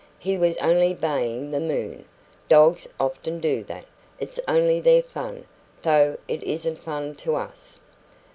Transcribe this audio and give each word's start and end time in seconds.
He 0.17 0.35
was 0.35 0.57
only 0.57 0.95
baying 0.95 1.51
the 1.51 1.59
moon. 1.59 2.05
Dogs 2.49 2.87
often 2.99 3.39
do 3.39 3.63
that. 3.65 3.85
It's 4.19 4.39
only 4.47 4.79
their 4.79 5.03
fun 5.03 5.45
though 5.83 6.17
it 6.27 6.41
isn't 6.41 6.79
fun 6.79 7.13
to 7.17 7.35
us." 7.35 7.79